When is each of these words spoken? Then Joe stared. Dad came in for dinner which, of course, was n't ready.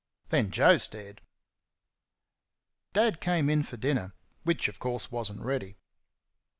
Then 0.31 0.49
Joe 0.49 0.77
stared. 0.77 1.21
Dad 2.91 3.21
came 3.21 3.51
in 3.51 3.61
for 3.61 3.77
dinner 3.77 4.13
which, 4.43 4.67
of 4.67 4.79
course, 4.79 5.11
was 5.11 5.31
n't 5.31 5.45
ready. 5.45 5.77